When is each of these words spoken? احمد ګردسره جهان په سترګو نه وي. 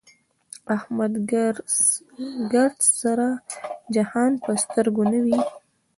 احمد 0.75 1.13
ګردسره 2.51 3.29
جهان 3.95 4.31
په 4.43 4.51
سترګو 4.63 5.03
نه 5.11 5.19
وي. 5.25 5.39